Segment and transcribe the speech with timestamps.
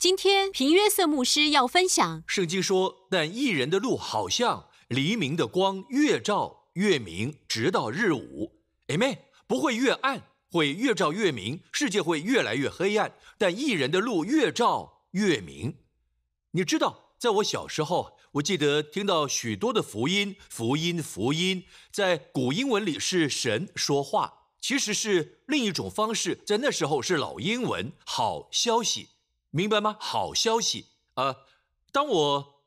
[0.00, 8.62] 今天平约瑟牧师要分享，圣经说：“但一人的路好像黎明的光，越照越明，直到日午。
[8.88, 9.18] ”Amen。
[9.46, 15.76] 不会越暗，会越照越明，世界会越来越黑暗，但一人的路越照越明。
[16.52, 29.10] 你知道，在我小时候，我记得听到许多的福音，福音，福音，在古英文里是神说话，其实是另一种方式，在那时候是老英文，好消息，
[29.50, 29.96] 明白吗？
[29.98, 31.38] 好消息啊！
[31.92, 32.62] 当我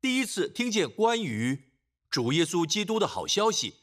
[0.00, 1.70] 第一次听见关于
[2.08, 3.76] 主耶稣基督的好消息，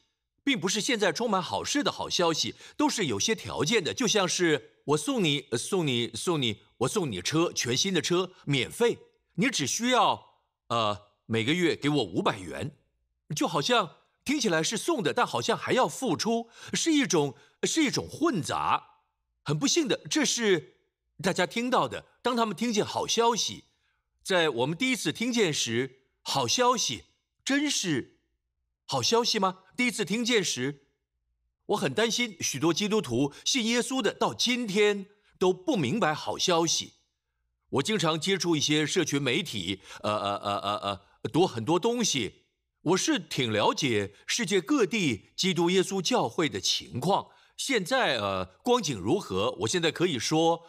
[0.43, 8.97] 并不是现在充满好事的好消息，都是有些条件的，就像是我送你，送你，送你，我送你车，全新的车，免费。
[9.35, 10.39] 你只需要，
[10.69, 12.71] 呃，每个月给我五百元，
[13.35, 19.01] 就好像听起来是送的，但好像还要付出，是一种是一种混杂。
[19.43, 20.77] 很不幸的，这是
[21.21, 22.05] 大家听到的。
[22.27, 23.63] 当他们听见好消息，
[24.21, 27.05] 在我们第一次听见时，好消息
[27.45, 28.19] 真是
[28.83, 29.59] 好消息吗？
[29.77, 30.87] 第一次听见时，
[31.67, 35.05] 我很担心，许多基督徒信耶稣的到今天
[35.39, 36.95] 都不明白好消息。
[37.69, 40.77] 我经常接触一些社群媒体，呃呃呃呃
[41.21, 42.43] 呃，读很多东西。
[42.81, 47.27] 我是挺了解世界各地基督耶稣教会的情况。
[47.55, 49.51] 现在呃，光景如何？
[49.61, 50.63] 我现在可以说，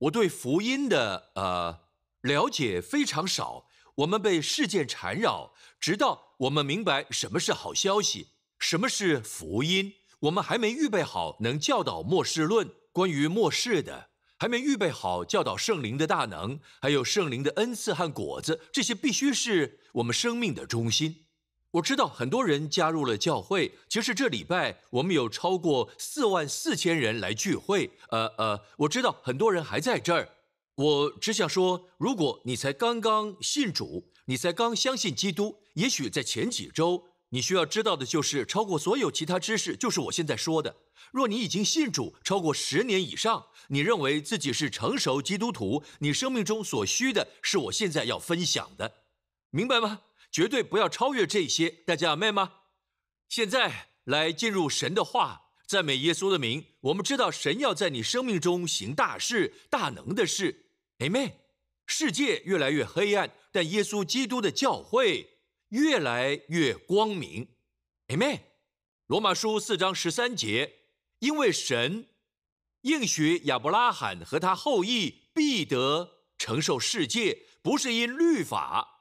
[0.00, 1.80] 我对福音的呃
[2.22, 3.66] 了解非常少。
[3.96, 8.28] 我们被事件缠绕，直到我们明白什么是好消息，
[8.58, 9.94] 什么是福音。
[10.20, 14.08] 我们还没预备好能教导末世论，关于末世的。
[14.38, 21.26] 还没预备好教导圣灵的大能，还有圣灵的恩赐和果子，这些必须是我们生命的中心。
[21.72, 27.92] 我知道很多人加入了教会，其实这礼拜我们有超过四万四千人来聚会。
[28.08, 30.28] 呃呃，我知道很多人还在这儿。
[30.74, 40.74] 我只想说，如果你才刚刚信主，你才刚相信基督，也许在前几周，你需要知道的就是超过所有其他知识，就是我现在说的。
[41.12, 48.92] 若你已经信主超过十年以上，你认为自己是成熟基督徒，你生命中所需的是我现在要分享的，
[49.50, 50.00] 明白吗？
[50.30, 52.52] 绝对不要超越这些，大家明白吗？
[53.28, 56.64] 现在来进入神的话，赞美耶稣的名。
[56.80, 60.66] 我们知道神要在你生命中行大事、大能的事。
[60.98, 61.32] Amen。
[61.86, 65.38] 世界越来越黑暗，但耶稣基督的教会
[65.70, 67.48] 越来越光明。
[68.08, 68.40] Amen。
[69.06, 70.76] 罗马书四章十三节。
[71.20, 72.06] 因为神
[72.80, 78.99] 应许亚伯拉罕和他后裔必得承受世界，不是因律法，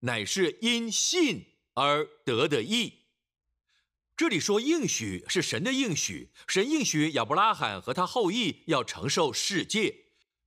[0.00, 3.04] 乃是因信而得的义。
[4.16, 9.94] 这里说应许是神的应许，神应许亚伯拉罕和他后裔要承受世界，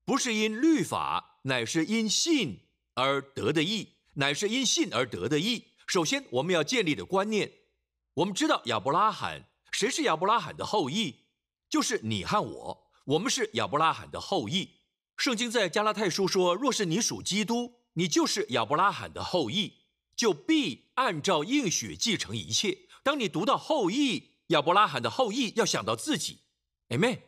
[0.06, 5.68] 不是因律法，乃是因信而得的义，乃是因信而得的义。
[5.86, 7.52] 首先，我们要建立的观念，
[8.16, 9.48] 我们知道亚伯拉罕。
[9.72, 11.26] 谁是亚伯拉罕的后裔？
[11.70, 14.80] 就是你和我，我们是亚伯拉罕的后裔。
[15.16, 19.74] 圣经在加拉太书说：“若是你属基督，你就是亚伯拉罕的后裔，
[20.16, 26.40] 就必按照应许继承一切。”当你读到后裔，亚伯拉罕的后裔，要想到自己
[26.88, 27.20] ，Amen。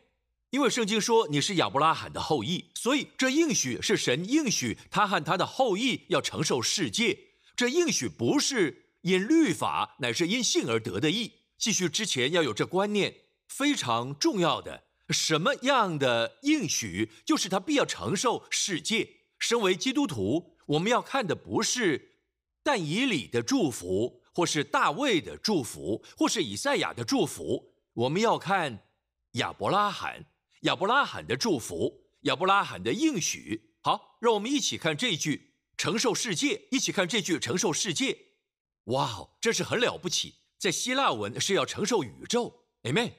[0.48, 7.18] 因为圣经说你是亚伯拉罕的后裔，所以这应许是神应许他和他的后裔要承受世界。
[7.54, 11.32] 这应许不是因律法，乃是因信而得的义。
[11.58, 13.14] 继续之前要有这观念，
[13.46, 14.84] 非常重要的。
[15.10, 19.18] 什么样的应许，就是他必要承受世界。
[19.38, 22.18] 身为基督徒，我们要看的不是
[22.62, 28.86] 但以理的祝福，或是大卫的祝福，或是以赛亚的祝福，我们要看
[29.32, 30.24] 亚伯拉罕，
[30.62, 33.74] 亚伯拉罕的祝福，亚伯拉罕的应许。
[33.82, 38.16] 好，让我们一起看这句承受世界，一起看这句承受世界。
[38.84, 40.36] 哇哦，这是很了不起。
[40.58, 43.12] 在希腊文是要承受宇宙，Amen。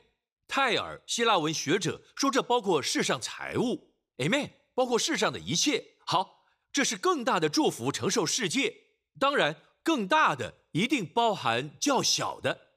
[0.48, 5.96] 泰尔希腊文学者说，这包括世上财物，Amen，包括世上的一切。
[6.06, 6.43] 好，
[6.74, 8.76] 这是更大的祝福，承受世界。
[9.18, 12.72] 当然，更大的一定包含较小的。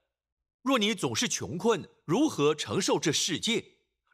[0.62, 3.64] 若你总是穷困，如何承受这世界？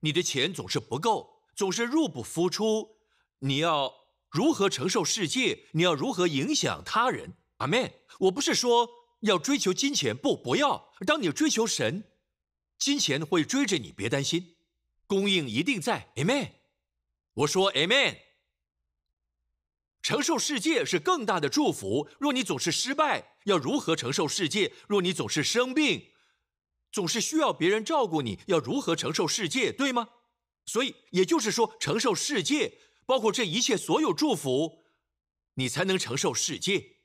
[0.01, 2.97] 你的钱总是不够，总是入不敷出，
[3.41, 3.93] 你要
[4.31, 5.67] 如何承受世界？
[5.73, 7.91] 你要如何影响他人？Amen。
[8.21, 8.89] 我不是说。
[9.23, 10.37] 要追求金钱不？
[10.37, 10.93] 不要。
[11.07, 12.03] 当你追求神，
[12.77, 14.57] 金钱会追着你，别担心，
[15.07, 16.13] 供应一定在。
[16.17, 16.51] Amen。
[17.35, 18.17] 我说 Amen。
[20.03, 22.09] 承受世界是更大的祝福。
[22.19, 24.73] 若你总是失败，要如何承受世界？
[24.89, 26.09] 若你总是生病，
[26.91, 29.73] 总是需要别人照顾你，要如何承受世界？
[29.73, 30.09] 对吗？
[30.67, 32.79] 所以也就是说，承受世界。
[33.05, 34.79] 包括这一切所有祝福，
[35.55, 36.99] 你才能承受世界。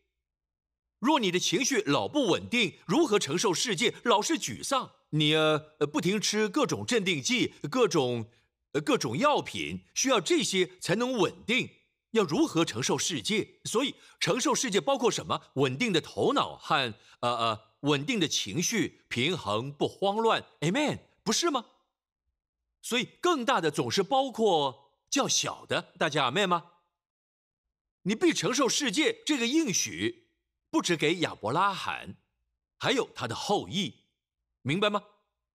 [1.00, 3.96] 若你的情绪老不稳定，如何承受世界？
[4.04, 5.60] 老是沮丧，你呃
[5.92, 8.30] 不停吃各种镇定剂，各种
[8.74, 11.70] 呃各种药品，需要这些才能稳定。
[12.12, 13.60] 要如何承受世界？
[13.66, 15.42] 所以承受世界包括什么？
[15.56, 20.46] 稳定的头脑和呃呃稳定的情绪，平衡不慌乱。
[20.62, 21.66] Amen，不是吗？
[22.82, 26.72] 所以更大的总是包括较小的，大家 Amen 吗？
[28.04, 30.28] 你必承受世界这个应许。
[30.70, 32.18] 不止给亚伯拉罕，
[32.78, 34.04] 还有他的后裔，
[34.62, 35.02] 明白吗？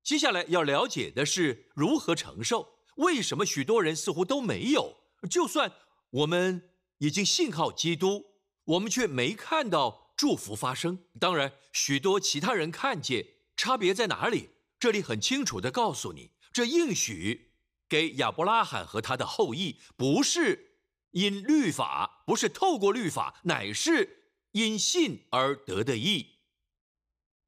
[0.02, 2.80] 接下来要了解的是如何承受。
[2.96, 4.98] 为什么许多人似乎都没有？
[5.30, 5.72] 就算
[6.12, 6.70] 我们
[7.00, 8.28] 已经信靠基督，
[8.64, 11.06] 我们却没看到祝福发生。
[11.20, 13.26] 当然，许多其他人看见，
[13.58, 14.50] 差别在哪里？
[14.80, 17.52] 这里很清楚地告诉你：这应许
[17.90, 20.78] 给亚伯拉罕和他的后裔，不是
[21.12, 24.20] 因律法，不是透过律法，乃是。
[24.54, 26.40] 因信而得的义，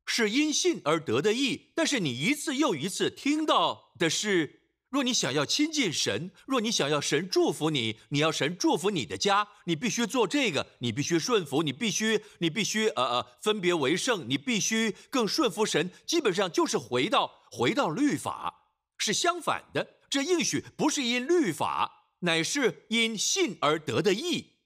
[0.06, 1.74] 是因信而得的义。
[1.76, 4.63] 但是你一次又一次听到的是：
[4.94, 15.90] 若你想要亲近神，若你想要神祝福你，你要神祝福你的家，你必须做这个，你必须顺服，你必须，你必须，呃呃，分别为圣，你必须更顺服神。
[16.06, 18.68] 基本上就是回到回到律法，
[19.00, 19.96] 是相反的。
[20.12, 24.58] 这应许不是因律法，乃是因信而得的义。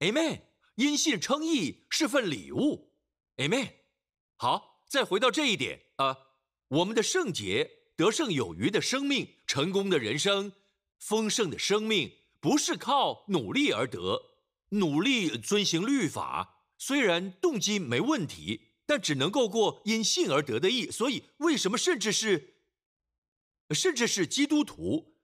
[0.00, 0.40] Amen。
[0.74, 2.90] 因信称义是份礼物
[3.36, 3.70] ，Amen。
[4.34, 6.16] 好，再回到这一点啊，
[6.66, 10.52] 我们的圣洁、得胜有余的生命、成功的人生、
[10.98, 14.30] 丰盛的生命，不是靠努力而得。
[14.70, 20.90] 努力遵行律法，虽然动机没问题，但只能够过因信而得的义。
[20.90, 22.54] 所以，为什么甚至是，
[23.70, 25.14] 甚至是基督徒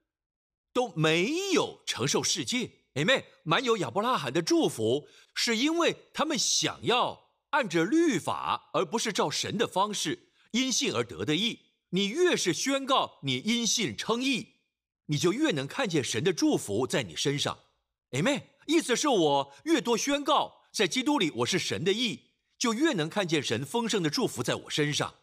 [0.73, 2.71] 都没有承受世界？
[2.93, 11.70] 妹妹满有亚伯拉罕的祝福，是因为他们想要按着律法，而不是照神的方式，因信而得的义。
[11.91, 14.55] 你越是宣告你因信称义，
[15.07, 17.59] 你就越能看见神的祝福在你身上。
[18.11, 25.15] Amen，意思是我越多宣告在基督里我是神的义，就越能看见神丰盛的祝福在我身上。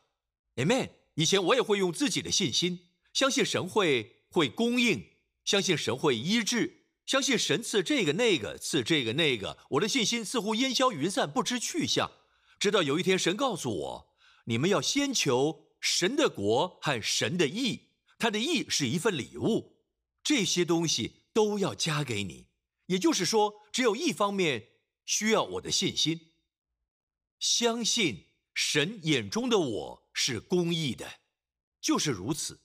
[0.55, 5.05] Amen，以前我也会用自己的信心，相信神会会供应，
[5.45, 6.85] 相信神会医治。
[7.05, 12.11] 相信神赐这个那个，赐这个那个，我的信心似乎烟消云散，不知去向。
[12.59, 19.77] 直到有一天，神告诉我：“你们要先求神的国和神的义，他的义是一份礼物，
[20.23, 22.47] 这些东西都要加给你。”
[22.87, 24.69] 也就是说，只有一方面
[25.05, 26.31] 需要我的信心，
[27.37, 31.19] 相信神眼中的我是公义的，
[31.81, 32.61] 就是如此。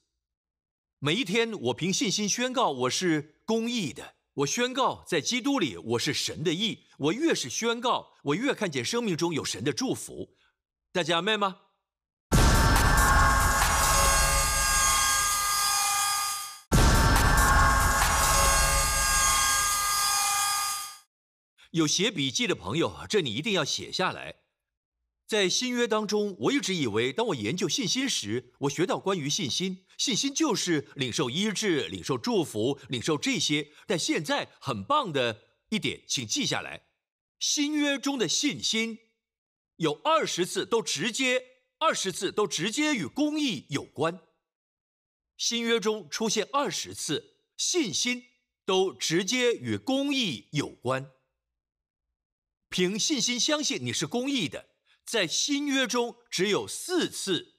[1.00, 4.14] 每一天，我凭信心宣告我是公义的。
[4.34, 6.84] 我宣告，在基督里我是神的义。
[6.98, 10.36] 我越是宣告，我越看见生命中有神的祝福。
[10.92, 11.60] 大家明白吗？
[21.72, 24.36] 有写笔记的朋友，这你一定要写下来。
[25.26, 33.72] 在新约当中，我一直以为，当我研究信心时，我学到关于信心，信心就是领受医治、领受祝福、领受这些。
[33.86, 36.88] 但现在很棒的一点，请记下来：
[37.38, 38.98] 新约中的信心
[39.76, 41.42] 有二十次都直接，
[41.78, 44.20] 二十次都直接与公义有关。
[45.38, 48.22] 新约中出现二十次信心
[48.66, 51.10] 都直接与公义有关。
[52.72, 54.70] 凭信心相信你是公义的。
[55.04, 57.56] 在新约中只有四次，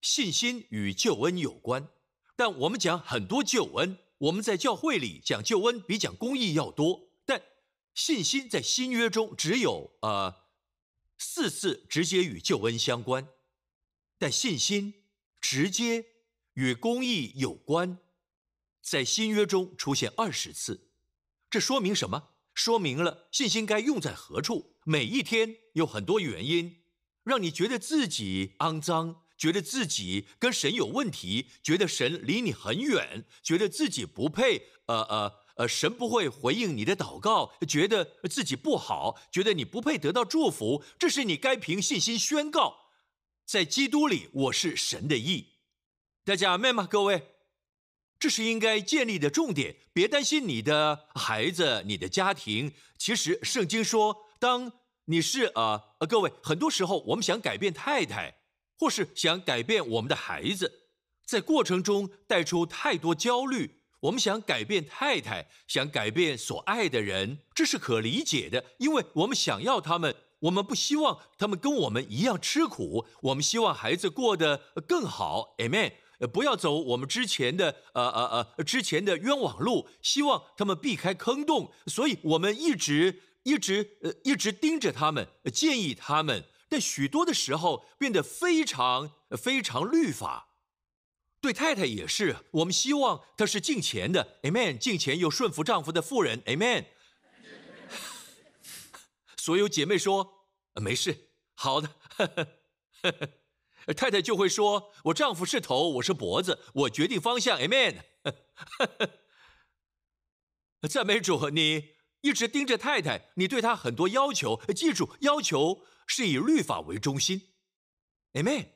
[0.00, 1.88] 信心与救恩有关。
[2.36, 7.08] 但我们讲很多救恩，我们在教会里讲救恩比讲公义要多。
[7.26, 7.42] 但
[7.94, 10.46] 信心在新约中只有呃
[11.18, 13.26] 四次直接与救恩相关，
[14.18, 15.02] 但信心
[15.40, 16.06] 直接
[16.52, 17.98] 与公义有关，
[18.80, 20.90] 在新约中出现二十次。
[21.50, 22.33] 这说明什么？
[22.54, 24.76] 说明了信心该用在何处。
[24.84, 26.84] 每一天有很多原因，
[27.24, 40.84] 让你觉得自己肮脏，觉得自己跟神有问题，觉得神离你很远，觉得自己不配，呃呃呃，神不会回应你的祷告，觉得自己不好，觉得你不配得到祝福。
[40.98, 42.90] 这是你该凭信心宣告，
[43.44, 45.54] 在基督里我是神的义。
[46.24, 46.86] 大家明白吗？
[46.90, 47.33] 各位，
[48.18, 49.76] 这是应该建立的重点。
[49.92, 52.72] 别担心你的孩子，你的家庭。
[52.98, 54.24] 其实圣经说。
[54.40, 54.70] 当
[55.06, 58.34] 你是呃呃，各位，很多时候我们想改变太太，
[58.78, 60.70] 或是想改变我们的孩子，
[61.24, 75.54] 在过程中带出太多焦虑，我们想改变太太，想改变所爱的人，这是可理解的，因为我们想要他们，我们不希望他们跟我们一样吃苦，我们希望孩子过得更好。
[75.56, 75.92] Amen。
[76.32, 86.44] 不要走我们之前的呃呃呃之前的冤枉路，希望他们避开坑洞，所以我们一直一直呃一直盯着他们，建议他们。
[86.68, 90.48] 但许多的时候变得非常非常律法。
[91.40, 94.78] 对太太也是，我们希望她是敬钱的，Amen。
[94.78, 96.86] 敬钱又顺服丈夫的妇人，Amen。
[99.36, 100.46] 所有姐妹说
[100.80, 101.90] 没事，好的。
[102.16, 102.48] 呵呵
[103.02, 103.28] 呵呵
[103.92, 107.58] 太太就会说：“我丈夫是头，我是脖子，我决定方向。
[107.58, 107.96] ”Amen。
[110.88, 111.90] 赞美主，你
[112.22, 114.58] 一直盯着太太，你对她很多要求。
[114.74, 117.52] 记住，要求是以律法为中心。
[118.32, 118.68] Amen。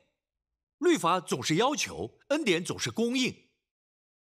[0.77, 3.49] 律法总是要求，恩典总是供应。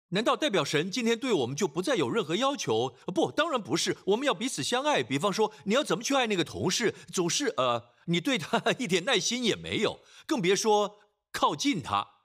[0.08, 2.94] 难道代表神今天对我们就不再有任何要求？
[3.06, 3.96] 不，当然不是。
[4.06, 5.02] 我们要彼此相爱。
[5.02, 6.94] 比方说，你要怎么去爱那个同事？
[7.10, 7.93] 总是呃。
[8.06, 11.00] 你对他 一点耐心也没有，更别说
[11.32, 12.22] 靠近他。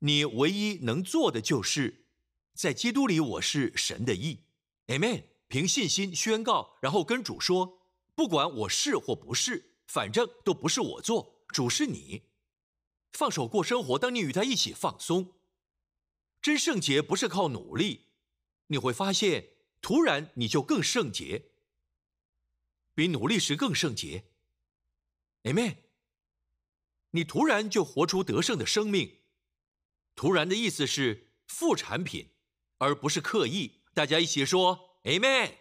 [0.00, 2.06] 你唯一能做的就是，
[2.54, 4.44] 在基督里我是神的义
[4.86, 5.24] ，Amen。
[5.48, 7.80] 凭信心宣告，然后跟主说：
[8.14, 12.22] 不管我是或不是，反正都不是我做，主是你。
[13.12, 15.32] 放手过生活，当你与他一起放松。
[16.40, 18.06] 真圣洁不是靠努力，
[18.68, 19.48] 你会发现，
[19.82, 21.50] 突然你就更圣洁，
[22.94, 24.29] 比努力时更圣洁。
[25.44, 25.76] Amen。
[27.12, 29.18] 你突然就活出得胜的生命。
[30.14, 32.30] 突然的意思是副产品，
[32.78, 33.80] 而不是刻意。
[33.94, 35.54] 大家一起说 Amen。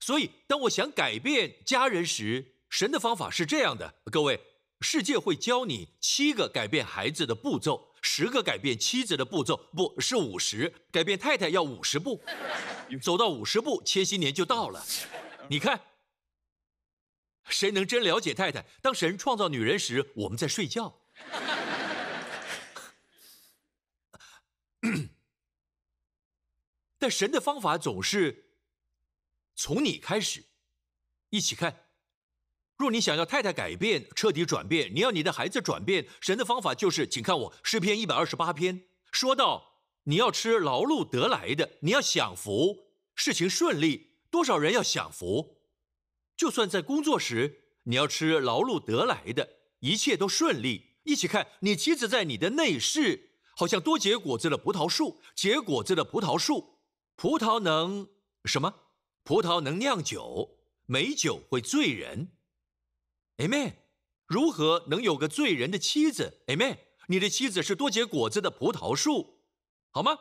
[0.00, 4.40] 所以，当我想改变家人时，神的方法是这样的：各位，
[4.80, 12.20] 世界会教你七个改变孩子的步骤，十个改变妻子的步骤，不是五十，改变太太要五十步，
[13.00, 14.84] 走到五十步，千禧年就到了。
[15.48, 15.80] 你看。
[17.48, 18.64] 谁能真了解太太？
[18.82, 21.00] 当神创造女人时，我们在睡觉。
[26.98, 28.52] 但神的方法总是
[29.54, 30.44] 从你开始，
[31.30, 31.86] 一起看。
[32.76, 42.86] 若你想要太太改变、彻底转变，你要你的孩子转变，神的方法就是，请看我诗篇一百二十八篇，说到你要吃劳碌得来的，你要享福，
[43.16, 45.57] 事情顺利，多少人要享福？
[46.38, 50.94] 就算在工作时，你要吃劳碌得来的，一切都顺利。
[51.02, 56.78] 一起看，你妻子在你的内室，好像多结果子的葡萄树，结果子的葡萄树，
[57.16, 58.08] 葡萄能
[58.44, 58.72] 什么？
[59.24, 62.28] 葡萄能酿酒，美酒会醉人。
[63.38, 63.72] Amen。
[64.26, 66.78] 如何能有个醉人的妻子？Amen。
[67.08, 69.40] 你的妻子是多结果子的葡萄树，
[69.90, 70.16] 好吗？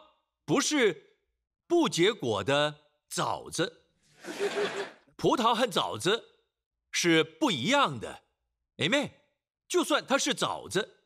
[0.46, 1.20] 不是
[1.68, 2.76] 不结果的
[3.08, 3.84] 枣子。
[5.18, 6.24] 葡萄和枣子
[6.92, 8.24] 是不一样的
[8.78, 9.12] ，Amen。
[9.68, 11.02] 就算它是枣子，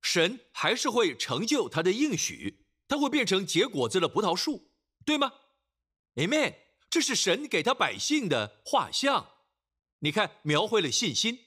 [0.00, 4.70] 神还是会成就他的应许，它会变成结果子的葡萄树，
[5.04, 5.32] 对吗
[6.14, 6.54] ？Amen。
[6.90, 9.26] 这是神给他百姓的画像，
[10.00, 11.38] 你看，描绘了信心，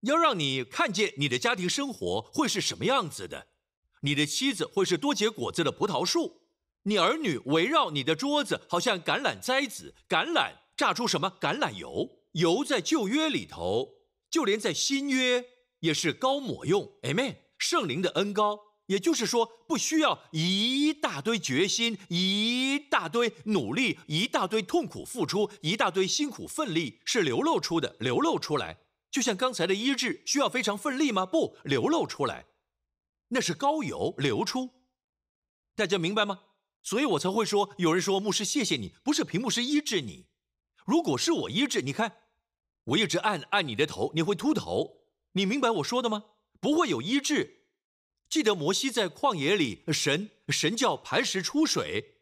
[0.00, 3.46] 要让你看见你的家庭生活会是什么样子的。
[4.00, 6.42] 你的妻子会是多结果子的葡萄树，
[6.82, 10.63] 你儿女围绕你的桌子，好像橄榄栽子，橄榄。
[10.76, 12.10] 榨出什么橄榄油？
[12.32, 13.94] 油在旧约里头，
[14.28, 15.44] 就连在新约
[15.80, 16.92] 也是高抹用。
[17.02, 17.36] Amen。
[17.56, 28.78] 圣灵的恩高，也就是说，不需要一大堆决心、一大堆努力、一大堆痛苦付出、一大堆辛苦奋力，是流露出的，流露出来。
[29.10, 31.24] 就像刚才的医治，需要非常奋力吗？
[31.24, 32.46] 不，流露出来，
[33.28, 34.70] 那是高油流出。
[35.76, 36.40] 大家明白吗？
[36.82, 40.26] 所以我才会说，有人说牧师，谢谢你，不是屏幕是医治你。
[40.84, 42.16] 如果是我医治，你看，
[42.84, 46.24] 我一直按按你的头，你会秃头，你明白我说的吗？
[46.60, 47.62] 不会有医治。
[48.28, 52.16] 记得摩西在旷野里，神神叫磐石出水。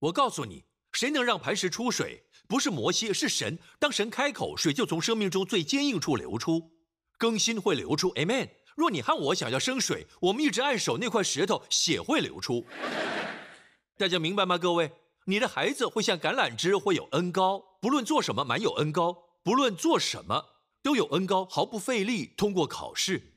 [0.00, 2.24] 我告诉你，谁能让磐石出水？
[2.48, 3.58] 不是摩西，是神。
[3.78, 6.72] 当神开口，水就从生命中最坚硬处流出，
[7.18, 8.12] 更新会流出。
[8.14, 8.50] Amen。
[8.76, 12.64] 若你和我想要生水，我们一直按手那块石头，血会流出。
[13.96, 14.90] 大家明白吗，各位？
[15.28, 20.44] 你的孩子会像橄榄枝，会有恩高，不论做什么满有恩高，不论做什么
[20.82, 23.32] 都有恩高，毫不费力通过考试。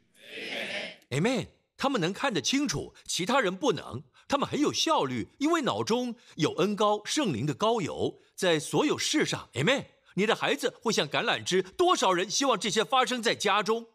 [1.10, 1.48] Amen。
[1.75, 4.03] 他们能看得清楚，其他人不能。
[4.27, 9.50] 他们很有效率，因为脑中有恩高圣灵的高油，在所有事上。
[9.53, 9.86] Amen。
[10.13, 13.88] 你的孩子会像橄榄枝，多少人希望这些发生在家中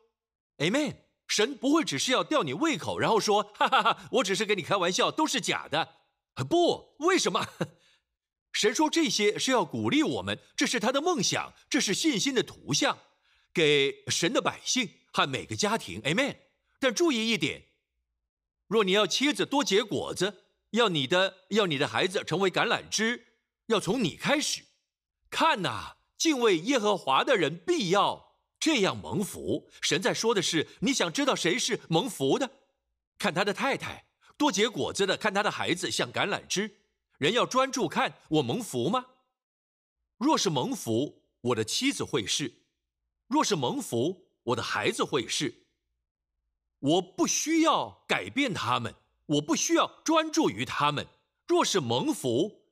[0.59, 0.97] ？Amen。
[1.29, 5.89] 神不会只是要吊你胃口，然后说哈哈哈，我只是跟你开玩笑，都是假的。
[6.49, 7.47] 不，为什么？
[8.55, 12.97] 神说这些是要鼓励我们，这是他的梦想，这是信心的图像，
[13.53, 16.01] 给神的百姓和每个家庭。
[16.03, 16.37] Amen。
[16.79, 17.65] 但注意一点，
[18.69, 23.27] 若你要妻子多结果子，要你的要你的孩子成为橄榄枝，
[23.67, 24.63] 要从你开始。
[25.29, 29.69] 看呐，敬畏耶和华的人必要这样蒙福。
[29.83, 32.49] 神在说的是，你想知道谁是蒙福的？
[33.19, 34.07] 看他的太太
[34.37, 36.84] 多结果子的，看他的孩子像橄榄枝。
[37.19, 39.07] 人要专注看我蒙福吗？
[40.19, 42.49] 若是蒙福，我的妻子会是；
[43.27, 45.67] 若是蒙福，我的孩子会是。
[46.79, 48.95] 我不需要改变他们，
[49.27, 51.07] 我不需要专注于他们。
[51.47, 52.65] 若是蒙福，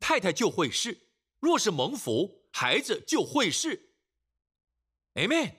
[0.00, 1.08] 太太就会是。
[1.38, 3.94] 若是蒙福，孩子就会是
[5.14, 5.54] ，Amen。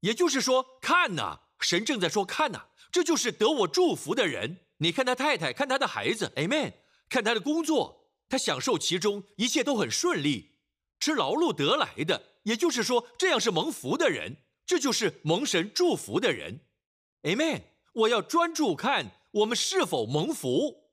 [0.00, 4.66] 也就是说，看呐，神正在说，看呐，这就是得我祝福的人。
[4.78, 6.72] 你看他太太，看他的孩子，Amen。
[7.08, 10.52] 看他的工作，他享受其中，一切都很顺利，
[11.00, 12.40] 吃劳碌得来的。
[12.44, 16.60] 也就是说，这样是蒙福的人，这就是蒙神祝福的人
[17.22, 17.62] ，Amen。
[17.92, 20.92] 我要专注看我们是否蒙福。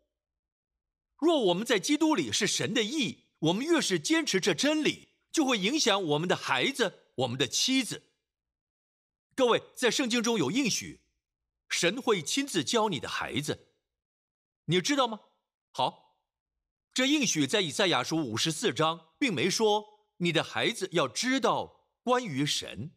[1.17, 3.23] 若我们在基督里是神的义。
[3.39, 8.01] 我们越是坚持这真理，就会影响我们的孩子、我们的妻子。
[9.35, 11.01] 各位，在圣经中有应许，
[11.69, 13.67] 神会亲自教你的孩子，
[14.65, 15.19] 你知道吗？
[15.73, 16.04] 好，
[16.95, 22.91] 这应许在以赛亚书五十四章，并没说你的孩子要知道关于神，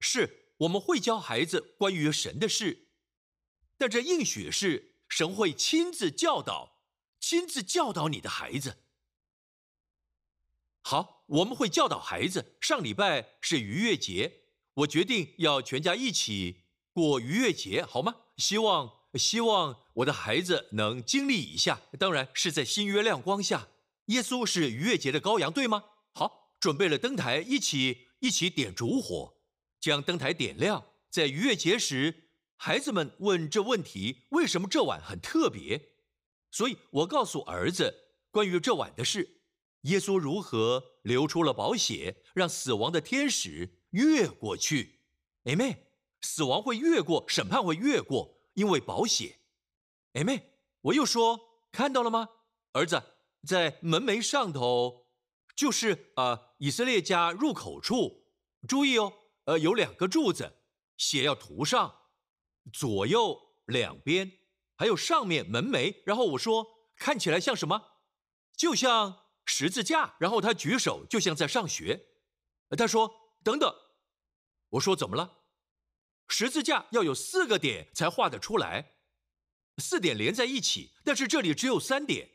[0.00, 2.88] 是我们会教孩子关于神的事，
[3.76, 6.80] 但这应许是神会亲自教导、
[7.20, 8.78] 亲自教导你的孩子。
[10.82, 12.56] 好，我们会教导孩子。
[12.60, 14.40] 上礼拜是逾越节，
[14.74, 18.16] 我决定要全家一起过逾越节，好吗？
[18.36, 21.80] 希望希望我的孩子能经历一下。
[21.98, 23.68] 当然是在新约亮光下，
[24.06, 25.84] 耶稣是逾越节的羔羊，对吗？
[26.12, 29.34] 好，准备了灯台，一起一起点烛火，
[29.80, 30.84] 将灯台点亮。
[31.10, 35.92] 在逾越节时，孩子们问这问题：为什么这晚很特别？
[36.50, 37.94] 所以我告诉儿子
[38.30, 39.42] 关于这晚的事。
[39.82, 45.00] 耶稣如何流出了宝血，让死亡的天使越过去
[45.44, 45.78] ？Amen。
[46.20, 49.38] 死亡会越过，审判会越过，因为保险，
[50.14, 50.54] 哎妹。
[50.80, 51.38] 我又说，
[51.70, 52.28] 看到了吗，
[52.72, 53.00] 儿子，
[53.46, 55.06] 在门楣上头，
[55.54, 58.26] 就是啊，以色列家入口处，
[58.66, 59.12] 注意哦，
[59.44, 60.60] 呃，有两个柱子，
[60.96, 61.94] 血要涂上，
[62.72, 64.40] 左右两边，
[64.76, 66.02] 还有上面门楣。
[66.04, 66.66] 然后我说，
[66.96, 67.80] 看起来像什么？
[68.56, 69.24] 就像。
[69.50, 72.08] 十字架，然后他举手，就像在上学。
[72.76, 73.10] 他说
[73.42, 73.74] ：“等等。”
[74.68, 75.37] 我说：“怎么了？”
[76.28, 78.92] 十字架要有四个点才画得出来，
[79.78, 82.28] 四点连在一起，但是这里只有三点，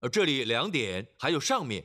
[0.00, 1.84] 而这里两点，还有上面。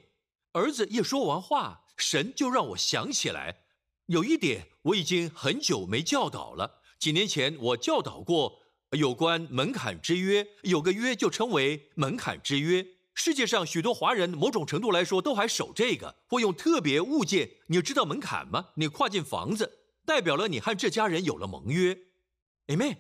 [0.54, 3.66] 儿子一说完话，神就让我想起来，
[4.08, 6.82] 有一点我已经很久没教导了。
[6.98, 12.86] 几年前我教导过有关门槛之约，有个约就称为门槛之约。
[13.14, 17.50] 世界上许多华人，某种程度来说都还守这个，或用特别物件。
[17.68, 18.70] 你知道门槛吗？
[18.76, 21.98] 你跨进房子，代表了你和这家人有了盟约
[22.68, 22.98] ，Amen。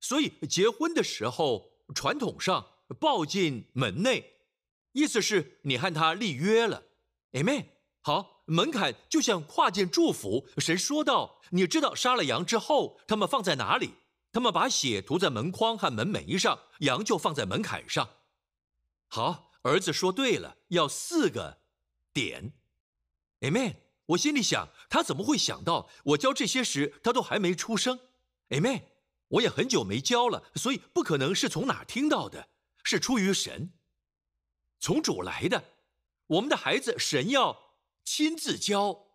[0.00, 2.66] 所以结婚的时候，传统上
[3.00, 4.34] 抱进门内，
[4.92, 6.82] 意思是你和他立约了
[7.32, 7.66] ，Amen。
[8.00, 10.46] 好，门槛就像跨进祝福。
[10.58, 13.94] 神说道：“你知道杀了羊之后，他们放在哪里？
[14.32, 18.08] 他们把血涂在门框和门楣上，羊就放在门槛上。”
[19.08, 19.48] 好。
[19.64, 21.60] 儿子说对了，要四个
[22.12, 22.52] 点
[23.42, 23.76] ，Amen。
[24.12, 28.00] 我心里想，他怎么会想到我教这些时，他都还没出生
[28.48, 28.88] 哎妹。
[29.28, 32.50] 我也很久没教了，所以不可能是从哪听到的，
[32.84, 33.72] 是出于神，
[34.78, 35.64] 从主来的。
[36.26, 39.06] 我们的孩子，神要亲自教，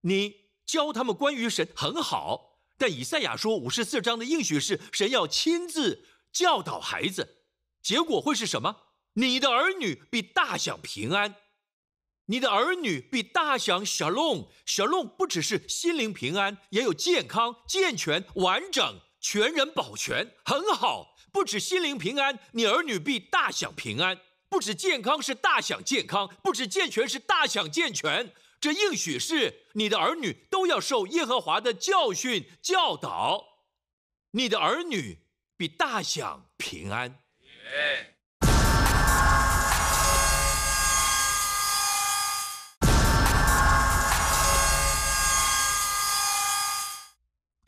[0.00, 7.44] 你教他们关于神很好，但以赛亚说五十四章的应许是神要亲自教导孩子，
[7.80, 8.88] 结果会是什么？
[9.12, 11.36] 你的儿女必大享平安，
[12.26, 14.50] 你的儿女必大享小龙。
[14.64, 21.16] 小龙不只是心灵平安，也有健康、健全、完整、全人保全，很好。
[21.32, 24.16] 不止心灵平安，你儿女必大享平安；
[24.48, 28.34] 不止健康是大享健康，不止健全是大享健全。
[28.60, 33.44] 这应许是你的儿女都要受耶和华的教训教导，
[34.32, 35.18] 你的儿女
[35.56, 37.18] 必大享平安。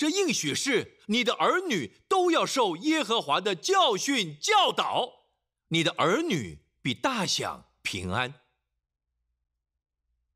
[0.05, 5.31] 这应许是你的儿女都要受耶和华的教训教导，
[5.69, 8.43] 你的儿女必大享平安。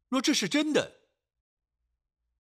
[0.09, 1.03] 若这是真的，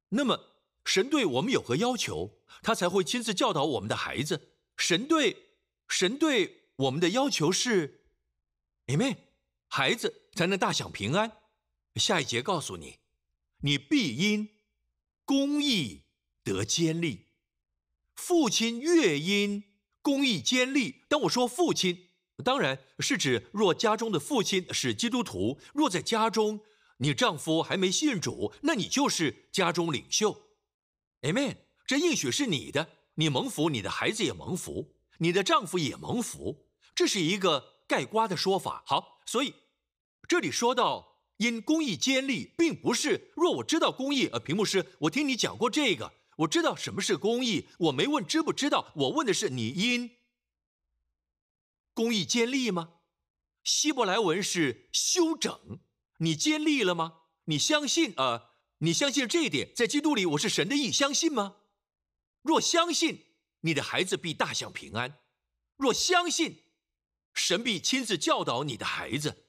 [0.09, 0.55] 那么
[0.87, 4.55] 神对我们有何要求，他才会亲自教导我们的孩子？
[4.79, 5.51] 神对
[5.87, 8.07] 神对我们的要求是
[8.87, 9.19] ，Amen，
[9.67, 11.43] 孩子才能大享平安。
[11.97, 13.01] 下一节告诉你，
[13.59, 14.49] 你必因
[15.27, 16.07] 公义
[16.49, 17.27] 得坚立，
[18.15, 19.65] 父亲越因
[20.01, 21.03] 公义坚立。
[21.09, 22.09] 当我说父亲，
[22.43, 26.61] 当然是指若家中的父亲是基督徒，若在家中。
[27.01, 30.49] 你丈夫还没信主，那你就是家中领袖
[31.23, 31.59] ，Amen。
[31.87, 38.83] 这应许是你的，你蒙福，你的孩子也蒙福，你的丈夫也蒙福，这是一个盖瓜的说法。
[38.85, 39.55] 好，所以
[40.27, 50.19] 这里说到因公义坚立，并不是若我知道公义，呃，屏幕师，我听你讲过这个，我知道什么是公义，我没问知不知道，我问的是你因
[51.95, 53.01] 公义坚立吗？
[53.65, 55.81] 希伯来文是修整。
[56.19, 57.23] 你坚立了吗？
[57.45, 58.51] 你相信呃？
[58.79, 61.57] 你相信这一点，在基督里我是神的意，相信吗？
[62.43, 63.27] 若相信，
[63.63, 65.11] 你的孩子必大享平安；
[65.77, 66.63] 若相信，
[67.35, 69.49] 神必亲自教导你的孩子，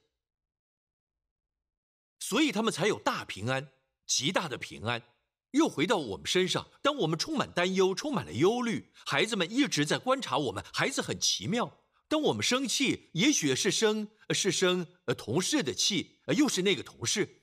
[2.20, 3.72] 所以他们才有大平安，
[4.08, 5.04] 极大的平安。
[5.52, 10.64] 又回到我们身上，当我们充满担忧，充满了忧虑，孩子们一直在观察我们。
[10.74, 11.80] 孩子很奇妙。
[12.08, 17.42] 当我们生气，也许是生是生呃同事的气，又是那个同事，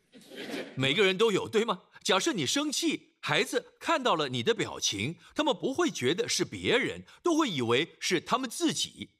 [0.74, 1.82] 每个人都有对吗？
[2.02, 9.10] 假设你生气，孩子看到了你的表情，他们不会觉得是别人，都会以为是他们自己。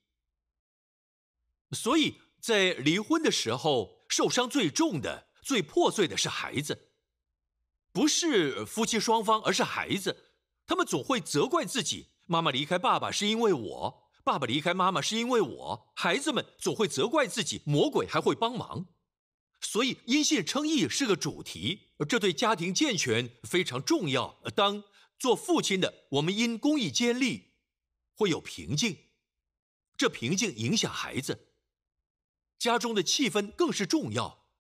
[1.73, 6.86] 所以在离婚的时候，受伤最重的、最破碎的是孩子，
[7.97, 10.35] 不是夫妻双方，而是孩子，
[10.67, 14.11] 他们总会责怪自己：妈妈离开爸爸是因为我。
[14.23, 18.85] 爸爸离开妈妈是因为我，孩子们总会责怪自己，魔鬼还会帮忙，
[19.63, 24.43] 所以因信称义是个主题，这对家庭健全非常重要。
[24.55, 24.85] 当
[25.19, 27.55] 做父亲的，我们因公益坚立，
[28.15, 28.99] 会有平静，
[29.97, 31.49] 这平静影响孩子，
[32.59, 34.51] 家中的气氛更是重要，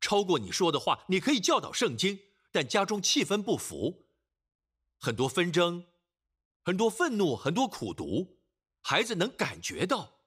[0.00, 1.04] 超过你说的话。
[1.06, 2.18] 你可以教导圣经，
[2.54, 4.06] 但家中气氛不服，
[5.00, 5.88] 很多纷争，
[6.62, 8.38] 很多愤怒，很多苦读。
[8.80, 10.20] 孩子能感觉到，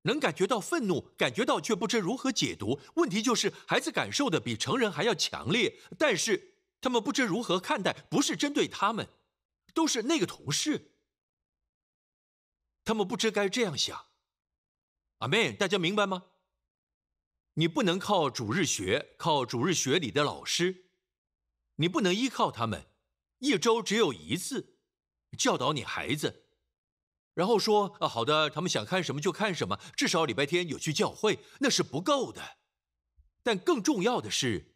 [0.00, 2.80] 能感觉到愤怒，感觉到却不知如何解读。
[2.94, 7.92] 问题就是，孩子感受的比成人还要强烈，但是他们不知如何看待。
[8.08, 9.06] 不是针对他们，
[9.74, 10.92] 都是那个同事，
[12.86, 14.06] 他们不知该这样想。
[15.18, 16.24] 阿妹，大家明白吗？
[17.52, 20.85] 你不能靠主日学，靠主日学里的老师，
[21.76, 22.86] 你不能依靠他们，
[23.38, 24.76] 一周只有一次
[25.38, 26.44] 教导你孩子。
[27.34, 32.56] 然后说啊，好的，他们想看什么就看什么，至少礼拜天有去教会，那是不够的。
[33.42, 34.74] 但更重要的是，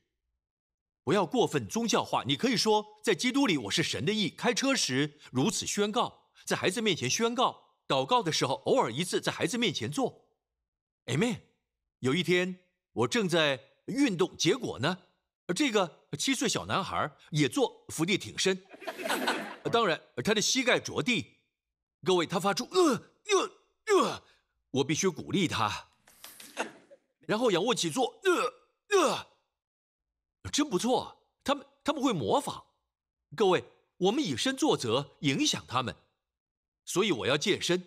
[1.03, 2.23] 不要过分宗教化。
[2.25, 4.29] 你可以说，在基督里我是神的意。
[4.29, 10.29] 开车时如此宣告，在孩子面前宣告，祷告的时候偶尔一次在孩子面前做。
[11.07, 11.41] Amen。
[12.01, 12.61] 有一天
[12.93, 14.99] 我正在运动，结果呢，
[15.57, 18.65] 这个七岁小男孩也做伏地挺身，
[19.71, 21.39] 当然他的膝盖着地。
[22.05, 24.23] 各位，他发出呃呃呃，
[24.71, 25.89] 我必须鼓励他，
[27.27, 29.27] 然后仰卧起坐，呃呃，
[30.51, 32.65] 真不错，他们他们会模仿。
[33.37, 33.63] 各位，
[33.99, 35.95] 我们以身作则，影响他们，
[36.87, 37.87] 所以我要健身，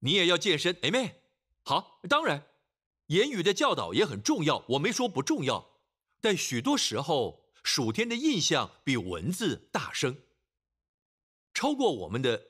[0.00, 1.12] 你也要健身，Amen。
[1.62, 2.44] 好，当然，
[3.06, 5.67] 言语的教导也很重要，我没说不重要，
[6.20, 10.22] 但许多时候，属天的印象比文字大声。
[11.54, 12.48] 超过我们的，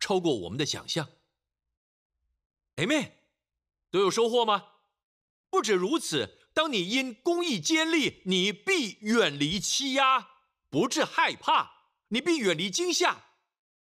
[0.00, 1.10] 超过我们的想象。
[2.76, 3.12] Amen，
[3.90, 4.68] 都有收获吗？
[5.50, 10.30] 不止如此，当你因公义坚立，你必远离欺压，
[10.70, 13.26] 不致害怕；你必远离惊吓，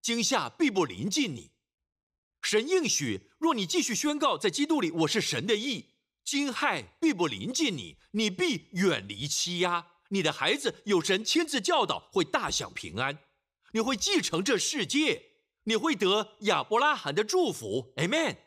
[0.02, 1.52] 惊吓必不临近你。
[2.42, 5.93] 神应许，若你继续宣告在基督里我是神的义，
[6.24, 9.92] 惊骇必不临近你，你必远离欺压。
[10.08, 13.18] 你的孩子有神亲自教导，会大享平安。
[13.72, 15.32] 你会继承这世界，
[15.64, 18.38] 你会得亚伯拉罕的祝福，Amen。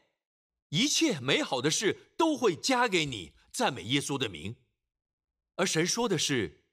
[0.70, 4.56] 一切美好的事都会加给你，赞美耶稣的名。
[5.56, 6.66] 而神说的是：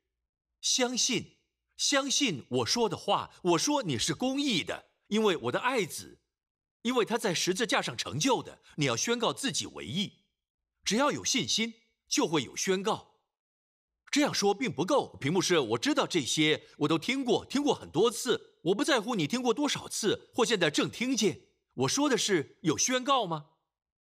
[0.61, 1.39] 相信，
[1.77, 3.31] 相信我说的话。
[3.43, 6.21] 我说你是公义的，因为我的爱子，
[6.83, 8.61] 因为他在十字架上成就的。
[8.77, 10.24] 你要宣告自己为义，
[10.85, 11.75] 只要有信心，
[12.09, 13.15] 就会有宣告。
[14.11, 15.17] 这样说并不够。
[15.21, 18.59] 屏幕是我知道这些，我都听过，听过很多次。
[18.65, 21.49] 我不在乎你听过多少次，或现在正听见。
[21.75, 23.47] 我说的是有宣告吗？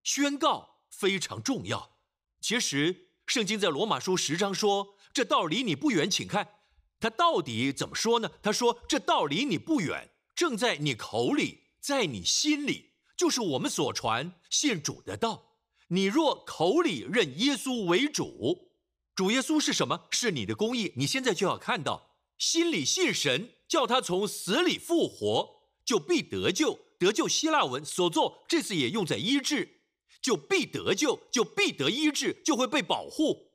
[0.03, 1.97] 宣告非常重要。
[2.39, 6.55] 其实圣经在罗马书十章说：“这道离你不远，请看。”
[6.99, 8.31] 他到底怎么说呢？
[8.41, 15.46] 他说：“这道离你不远，正在你口里，在你心里，就是我们所传信主的道。
[15.87, 18.71] 你若口里认耶稣为主，
[19.15, 20.07] 主耶稣是什么？
[20.11, 20.93] 是你的公义。
[20.95, 26.79] 你现在就要看到，心里信神，叫他从死里复活，就必得救。
[26.99, 29.75] 得救，希腊文所做，这次也用在医治。”
[30.19, 33.53] 就必得救，就必得医治，就会被保护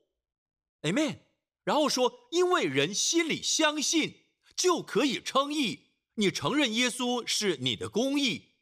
[0.82, 1.18] ，Amen。
[1.64, 4.20] 然后说，因为人心里相信，
[4.56, 5.88] 就可以称义。
[6.14, 8.52] 你承认耶稣是你的公义，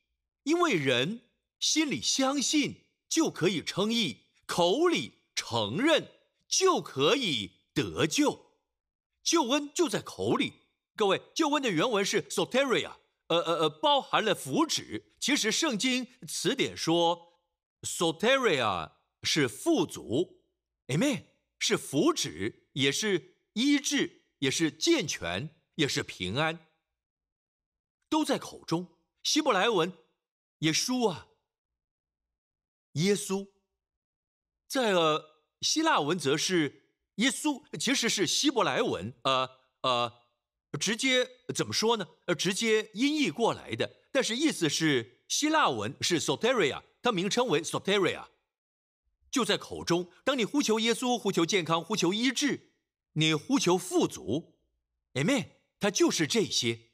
[0.43, 1.29] 因为人
[1.61, 6.09] 心里相信，就可以称义，口里承认，
[6.49, 8.53] 就可以得救。
[9.23, 10.55] 救恩就在口里。
[10.97, 12.93] 各位，救恩的原文是 soteria，
[13.27, 15.03] 呃呃呃，包含了福祉。
[15.21, 17.27] 其实圣经词典说。
[17.83, 18.93] Soteria
[19.23, 20.43] 是富足
[20.89, 21.25] ，Amen
[21.59, 26.67] 是福祉，也是医治，也是健全，也是平安，
[28.11, 28.99] 都在口中。
[29.23, 29.95] 希伯来文，
[30.59, 31.29] 耶稣啊，
[33.01, 33.49] 耶稣，
[34.67, 36.85] 在呃希腊文则是
[37.17, 39.49] 耶稣，其实是希伯来文，呃
[39.83, 40.13] 呃，
[40.79, 42.07] 直接怎么说呢？
[42.27, 46.83] 呃，直接音译过来的，但是意思是希腊文是 Soteria。
[47.03, 48.27] 它名称为 soteria，
[49.31, 50.13] 就在口中。
[50.23, 52.73] 当你呼求耶稣、呼求健康、呼求医治，
[53.15, 54.59] 你呼求富足
[55.15, 55.47] ，amen。
[55.79, 56.91] 它就是这些。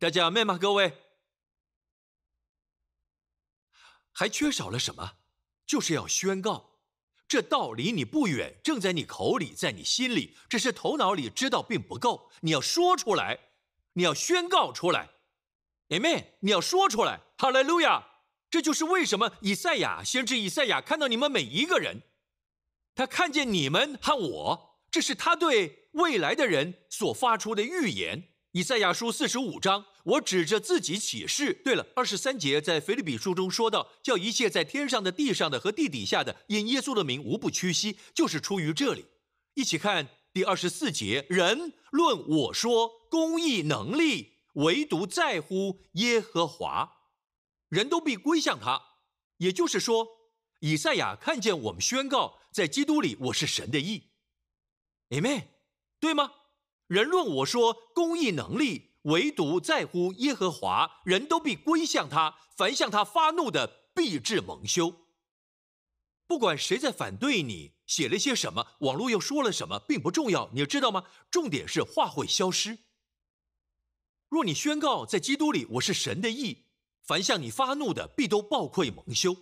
[0.00, 0.58] 大家 amen 吗？
[0.58, 0.92] 各位，
[4.18, 5.18] 还缺少了什么？
[5.66, 6.78] 就是要宣告，
[7.28, 12.30] 这道离你不远，正在你口里，在你心里，只是头脑里知道并不够。
[12.40, 13.38] 你要说出来，
[13.92, 15.10] 你要宣告出来
[15.90, 16.28] ，amen。
[16.40, 18.06] 你要说出来，哈利路亚。
[18.48, 22.00] 这就是为什么以赛亚先知以赛亚看到你们每一个人，
[22.94, 28.32] 他看见你们和我，这是他对未来的人所发出的预言。
[28.52, 31.52] 以赛亚书四十五章，我指着自己起誓。
[31.52, 39.06] 对了，二十三节在腓立比书中说到，叫一切在天上的、地上的和地底下的，因耶稣的名无不屈膝，就是出于这里。
[39.54, 46.92] 一起看第二十四节，人论我说公义能力，唯独在乎耶和华。
[47.68, 48.80] 人都必归向他，
[49.38, 50.06] 也就是说，
[50.60, 54.04] 以赛亚看见我们宣告，在基督里我是神的义
[55.10, 55.48] ，Amen，
[55.98, 56.30] 对吗？
[56.86, 64.94] 人论我说公义能力，唯独在乎耶和华，人都必归向他，凡向他发怒的，必致蒙羞。
[66.26, 71.04] 不管谁在反对你，写了些什么，网络又说了什么，并不重要，你知道吗？
[71.30, 72.78] 重点是话会消失。
[74.28, 76.64] 若你宣告在基督里我是神的义。
[77.02, 79.36] 凡向你发怒的，必都暴愧蒙羞。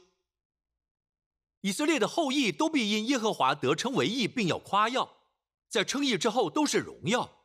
[1.62, 5.16] 以色列的后裔都必因耶和华得称为义，并要夸耀。
[5.70, 7.43] 在称义之后，都是荣耀，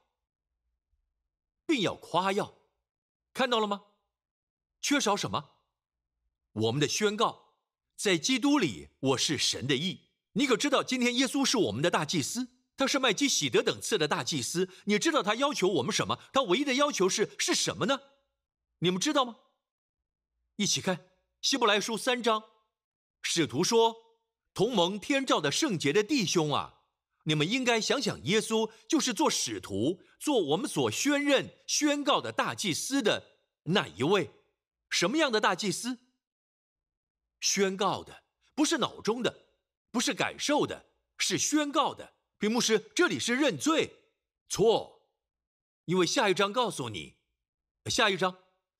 [1.69, 2.55] 并要夸耀。
[3.31, 3.83] 看到了吗？
[4.81, 5.51] 缺少什么？
[6.53, 7.53] 我们的宣告，
[7.95, 10.09] 在基督里，我是神的义。
[10.33, 14.67] 你可知道，今天耶稣是我们的大祭司，他是麦基喜德等次的大祭司。
[14.85, 16.19] 你知道他要求我们什么？
[16.33, 17.99] 他唯一的要求是是什么呢？
[18.79, 19.37] 你们知道吗？
[20.55, 20.97] 一起看
[21.41, 22.43] 《希伯来书》三章，
[23.21, 23.95] 使徒说
[24.55, 26.78] ：“同盟天照的圣洁的弟兄啊，
[27.29, 33.23] 你们应该想想，耶稣就是做使徒、做我们所宣认、宣告的大祭司的
[33.65, 34.31] 那一位。
[34.89, 35.99] 什么样的大祭司？
[37.39, 38.23] 宣告的，
[38.55, 39.45] 不是脑中的，
[39.91, 40.87] 不是感受的，
[41.19, 42.15] 是宣告的。
[42.39, 43.97] 屏幕师，这里是认罪，
[44.49, 45.07] 错，
[45.85, 47.17] 因为下一章告诉你，
[47.85, 48.39] 下一章。”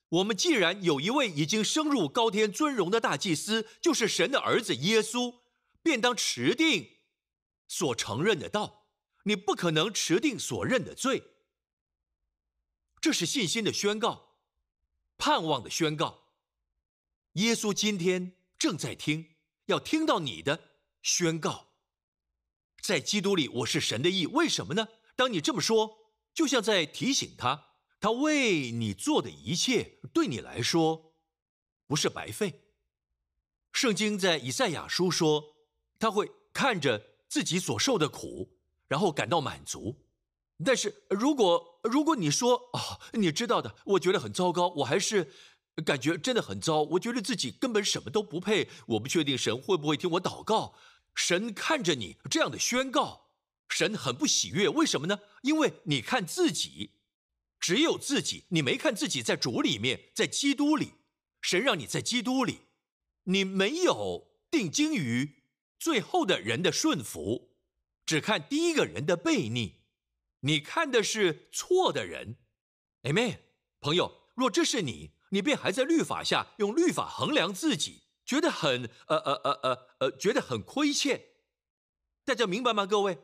[0.10, 5.42] 我们既然有一位已经升入高天尊荣的大祭司，就是神的儿子耶稣，
[5.84, 6.99] 便当持定
[7.70, 8.88] 所承认的道。
[9.24, 11.24] 你不可能持定所认的罪。
[13.00, 14.38] 这是信心的宣告，
[15.18, 16.24] 盼望的宣告。
[17.34, 21.68] 耶稣今天正在听，要听到你的宣告。
[22.82, 24.26] 在基督里，我是神的义。
[24.26, 24.88] 为什么呢？
[25.16, 27.68] 当你这么说，就像在提醒他。
[28.02, 31.14] 他为你做的一切，对你来说
[31.86, 32.64] 不是白费。
[33.74, 35.58] 圣经在以赛亚书说，
[36.00, 38.50] 他会看着自己所受的苦，
[38.90, 39.96] 然后感到满足。
[40.66, 45.32] 但是如果如果你说啊，你知道的，我觉得很糟糕，我还是
[45.86, 50.76] 感觉真的很糟，我觉得自己根本什么都不配，我不确定神会不会听我祷告。
[51.16, 53.30] 神看着你这样的宣告，
[53.70, 54.68] 神很不喜悦。
[54.68, 55.20] 为什么呢？
[55.44, 56.92] 因为你看自己。
[57.62, 60.94] 只有自己，你没看自己在主里面，在基督里，
[61.42, 62.62] 神让你在基督里，
[63.24, 65.39] 你没有定睛于
[65.80, 67.56] 最后的人的顺服，
[68.06, 69.76] 只看第一个人的悖逆，
[70.42, 72.38] 你看的是错的人。
[73.04, 73.40] Amen，
[73.80, 81.28] 朋友，若这是你，你便还在律法下用律法衡量自己，觉得很呃呃呃呃呃，觉得很亏欠。
[82.26, 82.86] 大家明白吗？
[82.86, 83.18] 各位，